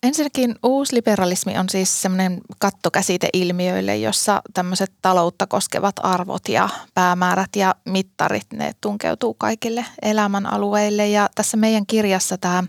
[0.03, 7.75] ensinnäkin uusliberalismi on siis semmoinen kattokäsite ilmiöille, jossa tämmöiset taloutta koskevat arvot ja päämäärät ja
[7.85, 11.09] mittarit, ne tunkeutuu kaikille elämän alueille.
[11.09, 12.65] Ja tässä meidän kirjassa tämä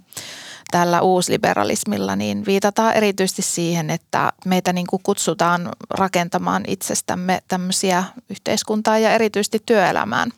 [0.74, 8.98] tällä uusliberalismilla, niin viitataan erityisesti siihen, että meitä niin kuin kutsutaan rakentamaan itsestämme tämmöisiä yhteiskuntaa
[8.98, 10.32] ja erityisesti työelämään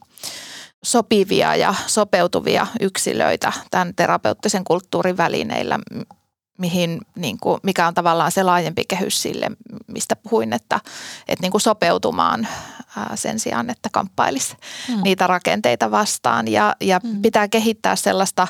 [0.83, 5.79] sopivia ja sopeutuvia yksilöitä tämän terapeuttisen kulttuurin välineillä,
[6.57, 9.51] mihin, niin kuin, mikä on tavallaan se laajempi kehys sille,
[9.87, 10.79] mistä puhuin, että,
[11.27, 12.47] että niin kuin sopeutumaan
[13.15, 14.57] sen sijaan, että kamppailisi
[14.89, 15.03] mm.
[15.03, 16.47] niitä rakenteita vastaan.
[16.47, 17.21] Ja, ja mm.
[17.21, 18.47] pitää kehittää sellaista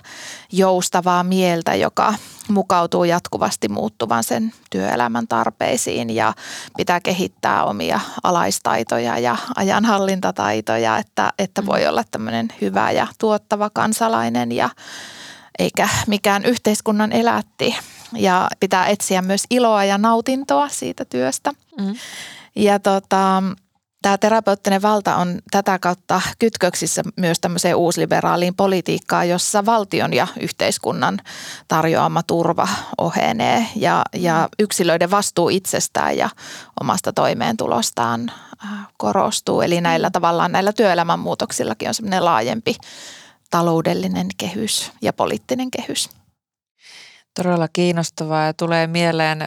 [0.51, 2.13] joustavaa mieltä, joka
[2.47, 6.33] mukautuu jatkuvasti muuttuvan sen työelämän tarpeisiin ja
[6.77, 14.51] pitää kehittää omia alaistaitoja ja ajanhallintataitoja, että, että voi olla tämmöinen hyvä ja tuottava kansalainen
[14.51, 14.69] ja
[15.59, 17.75] eikä mikään yhteiskunnan elätti.
[18.13, 21.51] Ja pitää etsiä myös iloa ja nautintoa siitä työstä.
[21.81, 21.95] Mm.
[22.55, 23.43] Ja tota,
[24.05, 31.19] tämä terapeuttinen valta on tätä kautta kytköksissä myös tämmöiseen uusliberaaliin politiikkaan, jossa valtion ja yhteiskunnan
[31.67, 36.29] tarjoama turva ohenee ja, ja yksilöiden vastuu itsestään ja
[36.81, 38.31] omasta toimeentulostaan
[38.65, 39.61] äh, korostuu.
[39.61, 42.75] Eli näillä tavallaan näillä työelämän muutoksillakin on semmoinen laajempi
[43.49, 46.09] taloudellinen kehys ja poliittinen kehys.
[47.33, 49.41] Todella kiinnostavaa ja tulee mieleen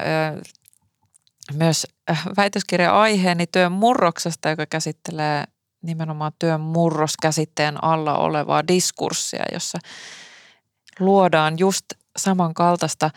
[1.52, 5.44] myös äh, väitöskirjan aiheeni työn murroksesta, joka käsittelee
[5.82, 9.78] nimenomaan työn murroskäsitteen alla olevaa diskurssia, jossa
[11.00, 11.84] luodaan just
[12.16, 13.10] samankaltaista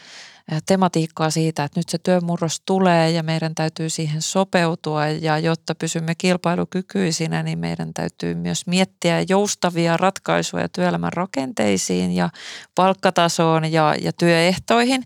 [0.65, 6.15] tematiikkaa siitä, että nyt se työmurros tulee ja meidän täytyy siihen sopeutua ja jotta pysymme
[6.15, 12.30] kilpailukykyisinä, niin meidän täytyy myös miettiä joustavia ratkaisuja työelämän rakenteisiin ja
[12.76, 15.04] palkkatasoon ja, ja työehtoihin.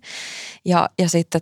[0.64, 1.40] Ja, ja sitten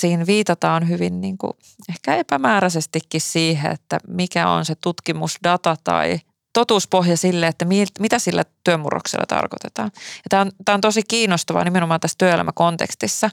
[0.00, 1.52] siinä viitataan hyvin niin kuin
[1.88, 6.20] ehkä epämääräisestikin siihen, että mikä on se tutkimusdata tai
[6.52, 7.66] totuuspohja sille, että
[8.00, 9.90] mitä sillä työmurroksella tarkoitetaan.
[9.94, 13.30] Ja tämä, on, tämä on tosi kiinnostavaa nimenomaan tässä työelämäkontekstissa.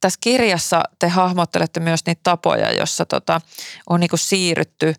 [0.00, 3.40] Tässä kirjassa te hahmottelette myös niitä tapoja, jossa tota,
[3.90, 4.94] on niin kuin siirrytty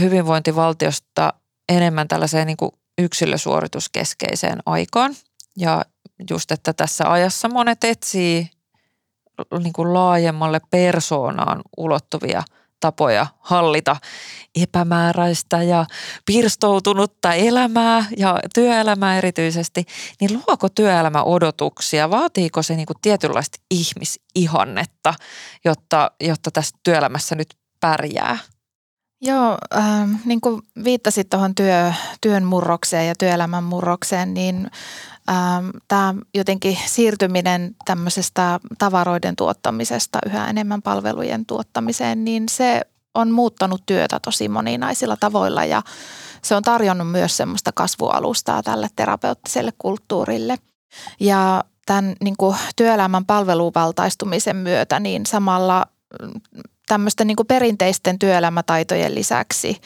[0.00, 1.32] hyvinvointivaltiosta
[1.68, 5.14] enemmän tällaiseen niin kuin yksilösuorituskeskeiseen aikaan.
[5.56, 5.84] Ja
[6.30, 8.50] just, että tässä ajassa monet etsii
[9.62, 12.42] niin kuin laajemmalle persoonaan ulottuvia–
[12.82, 13.96] tapoja hallita
[14.62, 15.86] epämääräistä ja
[16.26, 19.84] pirstoutunutta elämää ja työelämää erityisesti,
[20.20, 22.10] niin luoko työelämä odotuksia?
[22.10, 25.14] Vaatiiko se niin kuin tietynlaista ihmisihannetta,
[25.64, 28.38] jotta, jotta tässä työelämässä nyt pärjää?
[29.24, 34.70] Joo, äh, niin kuin viittasit tuohon työ, työn murrokseen ja työelämän murrokseen, niin
[35.88, 42.82] tämä jotenkin siirtyminen tämmöisestä tavaroiden tuottamisesta yhä enemmän palvelujen tuottamiseen, niin se
[43.14, 45.82] on muuttanut työtä tosi moninaisilla tavoilla ja
[46.42, 50.56] se on tarjonnut myös semmoista kasvualustaa tälle terapeuttiselle kulttuurille.
[51.20, 55.86] Ja tämän niin kuin työelämän palveluvaltaistumisen myötä niin samalla
[56.22, 56.40] mm,
[56.86, 59.80] tämmöisten niin kuin perinteisten työelämätaitojen lisäksi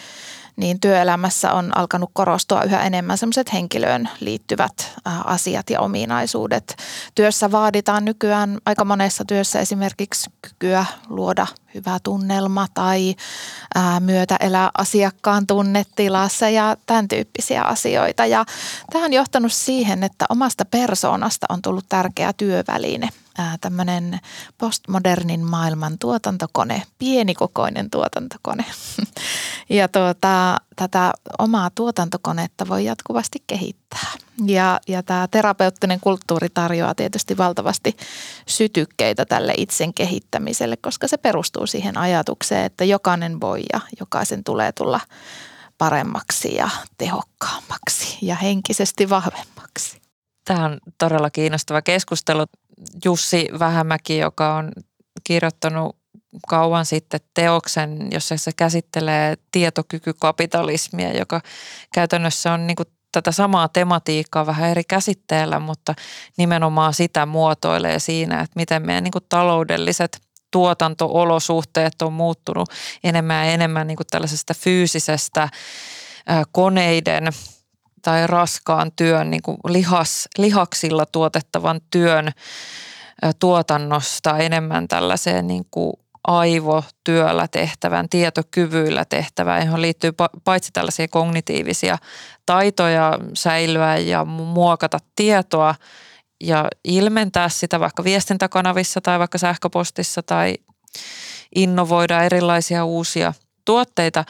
[0.57, 4.93] niin työelämässä on alkanut korostua yhä enemmän semmoiset henkilöön liittyvät
[5.25, 6.77] asiat ja ominaisuudet.
[7.15, 13.15] Työssä vaaditaan nykyään aika monessa työssä esimerkiksi kykyä luoda hyvä tunnelma tai
[14.01, 18.27] myötä elää asiakkaan tunnetilassa ja tämän tyyppisiä asioita.
[18.27, 18.45] Ja
[18.93, 23.09] tämä on johtanut siihen, että omasta persoonasta on tullut tärkeä työväline–
[23.61, 24.19] tämmöinen
[24.59, 28.65] postmodernin maailman tuotantokone, pienikokoinen tuotantokone.
[29.69, 34.13] ja tuota, tätä omaa tuotantokonetta voi jatkuvasti kehittää.
[34.47, 37.97] Ja, ja tämä terapeuttinen kulttuuri tarjoaa tietysti valtavasti
[38.47, 44.73] sytykkeitä tälle itsen kehittämiselle, koska se perustuu siihen ajatukseen, että jokainen voi ja jokaisen tulee
[44.73, 45.01] tulla
[45.79, 46.69] paremmaksi ja
[46.99, 50.01] tehokkaammaksi ja henkisesti vahvemmaksi.
[50.45, 52.45] Tämä on todella kiinnostava keskustelu.
[53.05, 54.73] Jussi Vähämäki, joka on
[55.25, 55.97] kirjoittanut
[56.49, 61.41] kauan sitten teoksen, jossa se käsittelee tietokykykapitalismia, joka
[61.95, 65.95] käytännössä on niin kuin tätä samaa tematiikkaa vähän eri käsitteellä, mutta
[66.37, 72.69] nimenomaan sitä muotoilee siinä, että miten meidän niin kuin taloudelliset tuotantoolosuhteet on muuttunut
[73.05, 75.49] enemmän ja enemmän niin kuin tällaisesta fyysisestä
[76.53, 77.29] koneiden–
[78.03, 82.33] tai raskaan työn, niin kuin lihas, lihaksilla tuotettavan työn
[83.39, 85.93] tuotannosta enemmän tällaiseen niin kuin
[86.27, 90.13] aivotyöllä tehtävän, tietokyvyillä tehtävään, johon liittyy
[90.45, 91.99] paitsi tällaisia kognitiivisia
[92.47, 95.75] taitoja säilyä ja muokata tietoa
[96.45, 100.55] ja ilmentää sitä vaikka viestintäkanavissa tai vaikka sähköpostissa tai
[101.55, 103.33] innovoida erilaisia uusia
[103.65, 104.25] tuotteita,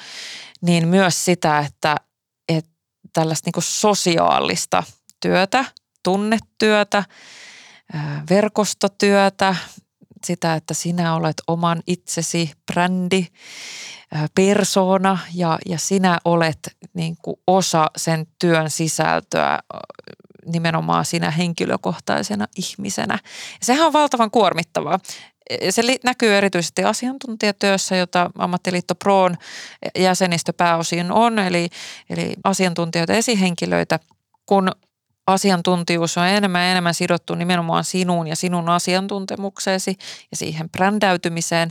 [0.60, 2.05] niin myös sitä, että, että
[3.16, 4.82] tällaista niin sosiaalista
[5.20, 5.64] työtä,
[6.02, 7.04] tunnetyötä,
[8.30, 9.56] verkostotyötä,
[10.24, 13.26] sitä, että sinä olet oman itsesi brändi,
[14.34, 19.58] persona ja, ja sinä olet niin kuin osa sen työn sisältöä
[20.46, 23.18] nimenomaan sinä henkilökohtaisena ihmisenä.
[23.62, 24.98] Sehän on valtavan kuormittavaa.
[25.70, 29.36] Se näkyy erityisesti asiantuntijatyössä, jota Ammattiliitto Proon
[29.98, 31.68] jäsenistö pääosin on, eli,
[32.10, 34.00] eli asiantuntijoita, esihenkilöitä,
[34.46, 34.72] kun
[35.26, 39.96] asiantuntijuus on enemmän ja enemmän sidottu nimenomaan sinuun ja sinun asiantuntemukseesi
[40.30, 41.70] ja siihen brändäytymiseen,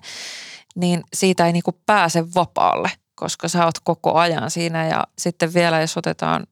[0.75, 4.87] niin siitä ei niin kuin pääse vapaalle, koska sä oot koko ajan siinä.
[4.87, 6.47] Ja sitten vielä jos otetaan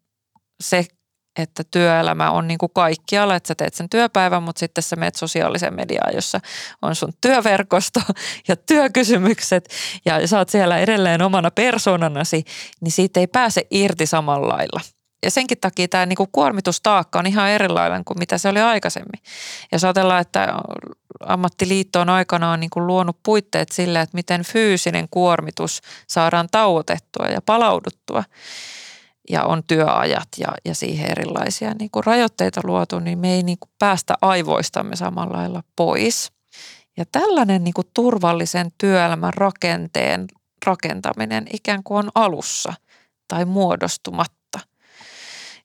[0.63, 0.85] se,
[1.37, 5.15] että työelämä on niin kuin kaikkialla, että sä teet sen työpäivän, mutta sitten sä menet
[5.15, 6.39] sosiaaliseen mediaan, jossa
[6.81, 7.99] on sun työverkosto
[8.47, 9.69] ja työkysymykset
[10.05, 12.43] ja sä oot siellä edelleen omana persoonanasi,
[12.81, 14.81] niin siitä ei pääse irti samalla lailla
[15.23, 19.21] ja senkin takia tämä niin kuin kuormitustaakka on ihan erilainen kuin mitä se oli aikaisemmin.
[19.23, 20.53] Ja jos ajatellaan, että
[21.25, 27.41] ammattiliitto on aikanaan niin kuin luonut puitteet sille, että miten fyysinen kuormitus saadaan tauotettua ja
[27.45, 28.23] palauduttua
[29.29, 33.59] ja on työajat ja, ja siihen erilaisia niin kuin rajoitteita luotu, niin me ei niin
[33.59, 36.31] kuin päästä aivoistamme samalla lailla pois.
[36.97, 40.27] Ja tällainen niin kuin turvallisen työelämän rakenteen
[40.65, 42.73] rakentaminen ikään kuin on alussa
[43.27, 44.59] tai muodostumatta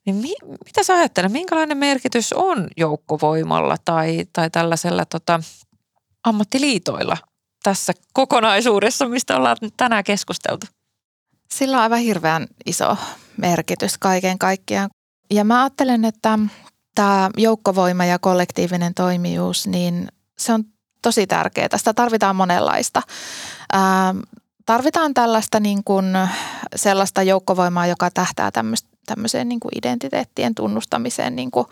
[0.09, 5.41] niin mi, mitä sä ajattelet, minkälainen merkitys on joukkovoimalla tai, tai tällaisella tota,
[6.25, 7.17] ammattiliitoilla
[7.63, 10.67] tässä kokonaisuudessa, mistä ollaan tänään keskusteltu?
[11.53, 12.97] Sillä on aivan hirveän iso
[13.37, 14.91] merkitys kaiken kaikkiaan.
[15.31, 16.39] Ja mä ajattelen, että
[16.95, 20.09] tämä joukkovoima ja kollektiivinen toimijuus, niin
[20.39, 20.65] se on
[21.03, 21.69] tosi tärkeää.
[21.79, 23.03] Sitä tarvitaan monenlaista.
[23.73, 24.15] Ää,
[24.67, 26.07] tarvitaan tällaista niin kuin
[26.77, 31.67] sellaista joukkovoimaa, joka tähtää tämmöistä tämmöiseen niin kuin identiteettien tunnustamiseen, niin kuin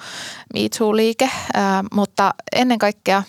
[0.55, 3.23] Me Too-liike, ää, mutta ennen kaikkea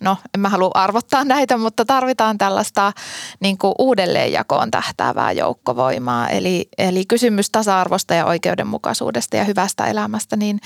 [0.00, 2.92] no en mä halua arvottaa näitä, mutta tarvitaan tällaista
[3.40, 6.28] niin kuin uudelleenjakoon tähtäävää joukkovoimaa.
[6.28, 10.60] Eli, eli kysymys tasa-arvosta ja oikeudenmukaisuudesta ja hyvästä elämästä, niin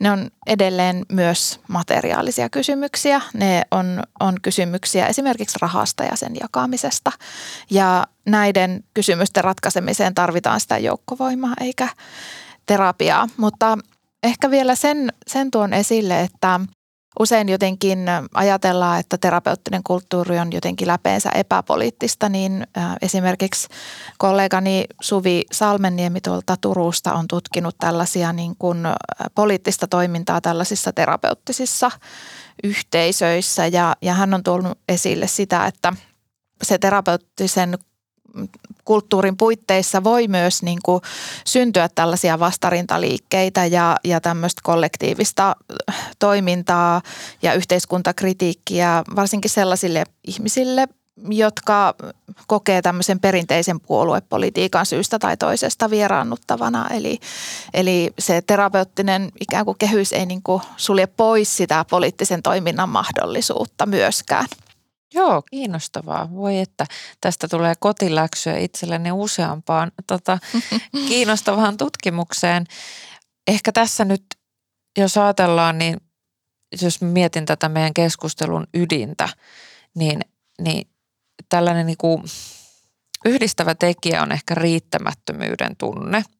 [0.00, 3.20] ne on edelleen myös materiaalisia kysymyksiä.
[3.34, 7.12] Ne on, on kysymyksiä esimerkiksi rahasta ja sen jakamisesta.
[7.70, 11.88] Ja näiden kysymysten ratkaisemiseen tarvitaan sitä joukkovoimaa eikä
[12.66, 13.28] terapiaa.
[13.36, 13.78] Mutta
[14.22, 16.60] ehkä vielä sen, sen tuon esille, että
[17.18, 17.98] usein jotenkin
[18.34, 22.66] ajatellaan, että terapeuttinen kulttuuri on jotenkin läpeensä epäpoliittista, niin
[23.02, 23.68] esimerkiksi
[24.18, 28.78] kollegani Suvi Salmenniemi tuolta Turusta on tutkinut tällaisia niin kuin
[29.34, 31.90] poliittista toimintaa tällaisissa terapeuttisissa
[32.64, 33.66] yhteisöissä.
[33.66, 35.92] Ja, ja hän on tuonut esille sitä, että
[36.62, 37.78] se terapeuttisen
[38.84, 41.02] kulttuurin puitteissa voi myös niin kuin
[41.46, 45.56] syntyä tällaisia vastarintaliikkeitä ja, ja tämmöistä kollektiivista
[46.18, 47.02] toimintaa
[47.42, 50.88] ja yhteiskuntakritiikkiä varsinkin sellaisille ihmisille,
[51.28, 51.94] jotka
[52.46, 56.88] kokee tämmöisen perinteisen puoluepolitiikan syystä tai toisesta vieraannuttavana.
[56.88, 57.18] Eli,
[57.74, 63.86] eli se terapeuttinen ikään kuin kehys ei niin kuin sulje pois sitä poliittisen toiminnan mahdollisuutta
[63.86, 64.46] myöskään.
[65.14, 66.28] Joo, kiinnostavaa.
[66.34, 66.86] Voi että
[67.20, 70.38] tästä tulee kotiläksyä itselleni useampaan tota,
[71.08, 72.66] kiinnostavaan tutkimukseen.
[73.48, 74.24] Ehkä tässä nyt,
[74.98, 75.96] jos ajatellaan, niin
[76.82, 79.28] jos mietin tätä meidän keskustelun ydintä,
[79.94, 80.20] niin,
[80.60, 80.90] niin
[81.48, 82.22] tällainen niin kuin
[83.24, 86.22] yhdistävä tekijä on ehkä riittämättömyyden tunne–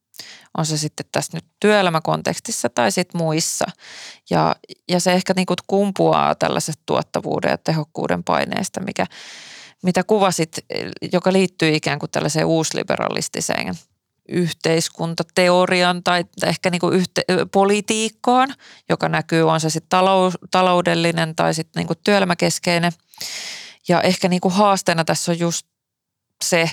[0.57, 3.65] on se sitten tässä nyt työelämäkontekstissa tai sitten muissa.
[4.29, 4.55] Ja,
[4.89, 9.05] ja se ehkä niin kuin kumpuaa tällaisesta tuottavuuden ja tehokkuuden paineesta, mikä,
[9.83, 10.57] mitä kuvasit,
[11.13, 13.75] joka liittyy ikään kuin tällaiseen uusliberalistiseen
[14.29, 18.55] yhteiskuntateorian tai ehkä niin kuin yhte, politiikkaan,
[18.89, 22.91] joka näkyy, on se sitten talou, taloudellinen tai sitten niin kuin työelämäkeskeinen.
[23.87, 25.67] Ja ehkä niin kuin haasteena tässä on just
[26.43, 26.69] se,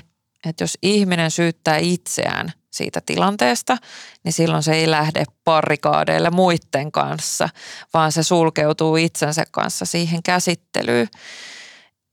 [0.46, 3.76] että jos ihminen syyttää itseään siitä tilanteesta,
[4.24, 7.48] niin silloin se ei lähde parikaadeille muiden kanssa,
[7.94, 11.08] vaan se sulkeutuu itsensä kanssa siihen käsittelyyn,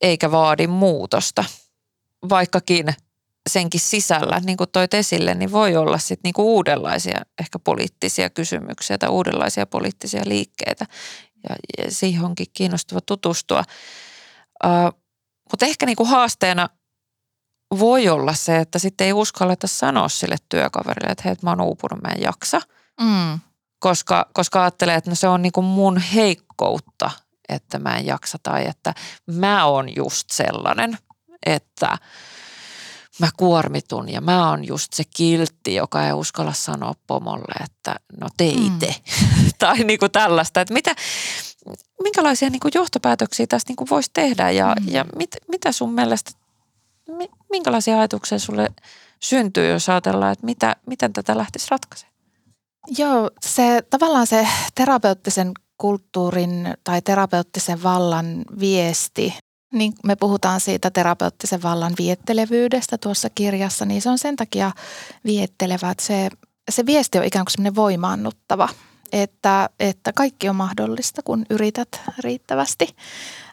[0.02, 1.44] eikä vaadi muutosta.
[2.30, 2.86] Vaikkakin
[3.50, 8.30] senkin sisällä, niin kuin toit esille, niin voi olla sitten niin kuin uudenlaisia ehkä poliittisia
[8.30, 10.86] kysymyksiä tai uudenlaisia poliittisia liikkeitä.
[11.50, 13.64] Ja, ja siihen onkin kiinnostava tutustua.
[14.64, 15.02] Uh,
[15.52, 16.70] mutta ehkä niin kuin haasteena–
[17.80, 22.02] voi olla se, että sitten ei uskalleta sanoa sille työkaverille, että hei, mä oon uupunut,
[22.02, 22.62] mä en jaksa.
[23.02, 23.40] Mm.
[23.80, 27.12] koska, koska ajattelee, että no se on niin kuin mun heikkoutta,
[27.50, 28.94] että mä en jaksa tai että
[29.32, 30.98] mä oon just sellainen,
[31.46, 31.98] että
[33.20, 38.28] mä kuormitun ja mä oon just se kiltti, joka ei uskalla sanoa pomolle, että no
[38.38, 39.50] teite mm.
[39.60, 40.62] tai niin kuin tällaista.
[40.62, 40.96] Että mitä,
[42.04, 44.88] minkälaisia niin kuin johtopäätöksiä tästä niin kuin voisi tehdä ja, mm.
[44.88, 46.32] ja mit, mitä sun mielestä,
[47.52, 48.68] minkälaisia ajatuksia sulle
[49.24, 52.16] syntyy, jos ajatellaan, että mitä, miten tätä lähtisi ratkaisemaan?
[52.98, 59.34] Joo, se tavallaan se terapeuttisen kulttuurin tai terapeuttisen vallan viesti,
[59.74, 64.72] niin me puhutaan siitä terapeuttisen vallan viettelevyydestä tuossa kirjassa, niin se on sen takia
[65.26, 66.30] viettelevä, että se,
[66.70, 68.70] se viesti on ikään kuin semmoinen voimaannuttava,
[69.12, 72.96] että, että kaikki on mahdollista, kun yrität riittävästi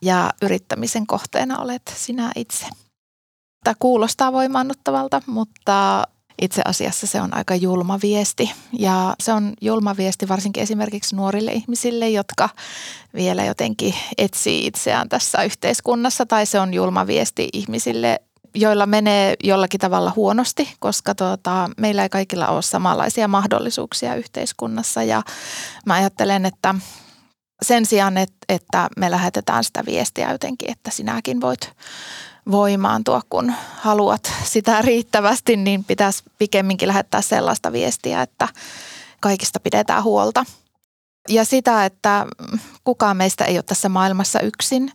[0.02, 2.66] ja yrittämisen kohteena olet sinä itse.
[3.64, 6.06] Tämä kuulostaa voimaannuttavalta, mutta
[6.42, 8.50] itse asiassa se on aika julma viesti.
[8.78, 12.48] Ja se on julma viesti varsinkin esimerkiksi nuorille ihmisille, jotka
[13.14, 16.26] vielä jotenkin etsii itseään tässä yhteiskunnassa.
[16.26, 18.20] Tai se on julma viesti ihmisille,
[18.54, 25.02] joilla menee jollakin tavalla huonosti, koska tuota, meillä ei kaikilla ole samanlaisia mahdollisuuksia yhteiskunnassa.
[25.02, 25.22] Ja
[25.86, 26.74] mä ajattelen, että
[27.62, 31.72] sen sijaan, että, että me lähetetään sitä viestiä jotenkin, että sinäkin voit
[32.50, 38.48] voimaantua, kun haluat sitä riittävästi, niin pitäisi pikemminkin lähettää sellaista viestiä, että
[39.20, 40.44] kaikista pidetään huolta.
[41.28, 42.26] Ja sitä, että
[42.84, 44.92] kukaan meistä ei ole tässä maailmassa yksin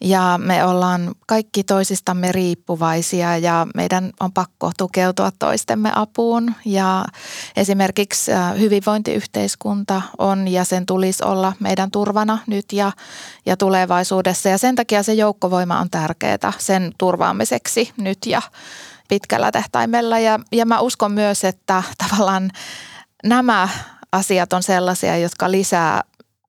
[0.00, 6.54] ja me ollaan kaikki toisistamme riippuvaisia ja meidän on pakko tukeutua toistemme apuun.
[6.64, 7.04] Ja
[7.56, 12.92] esimerkiksi hyvinvointiyhteiskunta on ja sen tulisi olla meidän turvana nyt ja,
[13.46, 14.48] ja tulevaisuudessa.
[14.48, 18.42] Ja sen takia se joukkovoima on tärkeää sen turvaamiseksi nyt ja
[19.08, 20.18] pitkällä tähtäimellä.
[20.18, 22.50] Ja, ja mä uskon myös, että tavallaan
[23.24, 23.68] nämä
[24.12, 26.02] asiat on sellaisia, jotka lisää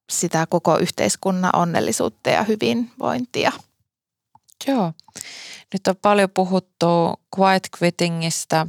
[0.10, 3.52] sitä koko yhteiskunnan onnellisuutta ja hyvinvointia.
[4.68, 4.94] Joo.
[5.74, 6.88] Nyt on paljon puhuttu
[7.40, 8.68] quiet quittingistä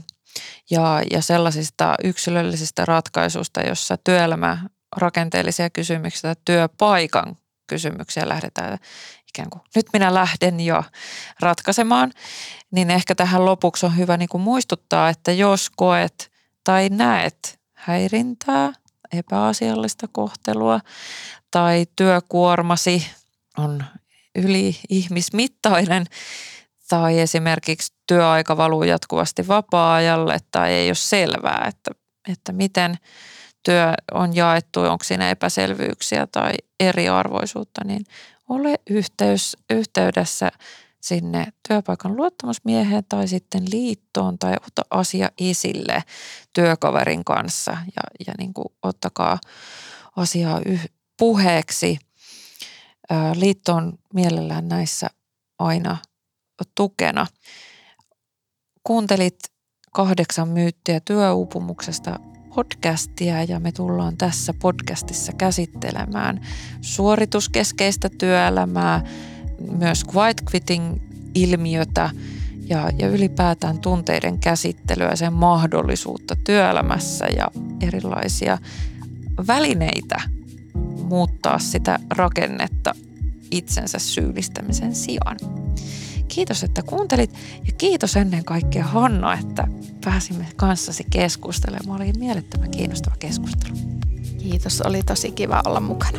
[0.70, 4.58] ja, ja sellaisista yksilöllisistä ratkaisuista, jossa työelämä
[4.96, 7.36] rakenteellisia kysymyksiä työpaikan
[7.66, 8.78] kysymyksiä lähdetään
[9.28, 10.84] ikään kuin nyt minä lähden jo
[11.40, 12.12] ratkaisemaan,
[12.70, 16.30] niin ehkä tähän lopuksi on hyvä niin kuin muistuttaa, että jos koet
[16.64, 18.72] tai näet häirintää
[19.12, 20.80] epäasiallista kohtelua.
[21.50, 23.06] Tai työkuormasi
[23.58, 23.84] on
[24.34, 26.06] yli ihmismittainen.
[26.88, 31.90] Tai esimerkiksi työaika valuu jatkuvasti vapaa-ajalle tai ei ole selvää, että,
[32.32, 32.98] että miten
[33.64, 38.04] työ on jaettu, onko siinä epäselvyyksiä tai eriarvoisuutta, niin
[38.48, 40.50] ole yhteys, yhteydessä
[41.00, 46.02] sinne työpaikan luottamusmieheen tai sitten liittoon tai ota asia esille
[46.52, 49.38] työkaverin kanssa ja, ja niin kuin ottakaa
[50.16, 50.88] asiaa yh,
[51.18, 51.98] puheeksi.
[53.34, 55.06] Liitto on mielellään näissä
[55.58, 55.96] aina
[56.74, 57.26] tukena.
[58.82, 59.38] Kuuntelit
[59.92, 62.20] kahdeksan myyttiä työuupumuksesta
[62.54, 66.46] podcastia ja me tullaan tässä podcastissa käsittelemään
[66.80, 69.04] suorituskeskeistä työelämää,
[69.78, 70.96] myös quiet quitting
[71.34, 72.10] ilmiötä
[72.68, 77.48] ja, ja ylipäätään tunteiden käsittelyä, sen mahdollisuutta työelämässä ja
[77.80, 78.58] erilaisia
[79.46, 80.20] välineitä
[81.08, 82.94] muuttaa sitä rakennetta
[83.50, 85.36] itsensä syyllistämisen sijaan.
[86.28, 87.34] Kiitos, että kuuntelit
[87.66, 89.68] ja kiitos ennen kaikkea Hanna, että
[90.04, 92.02] pääsimme kanssasi keskustelemaan.
[92.02, 93.74] Oli mielettömän kiinnostava keskustelu.
[94.38, 96.18] Kiitos, oli tosi kiva olla mukana.